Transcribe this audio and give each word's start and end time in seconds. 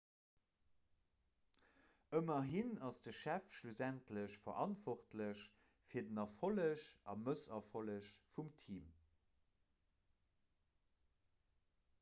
ëmmerhin 2.19 2.71
ass 2.87 2.97
de 3.07 3.13
chef 3.17 3.49
schlussendlech 3.57 4.37
verantwortlech 4.47 5.43
fir 5.91 6.09
den 6.09 6.23
erfolleg 6.25 6.87
a 7.15 7.17
mësserfolleg 7.29 8.11
vum 8.39 8.53
team 8.65 8.91